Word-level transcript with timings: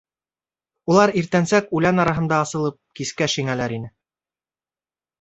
Улар 0.93 1.13
иртәнсәк 1.21 1.69
үлән 1.81 2.05
араһында 2.05 2.41
асылып, 2.47 2.81
кискә 3.01 3.31
шиңәләр 3.37 3.81
ине. 3.81 3.97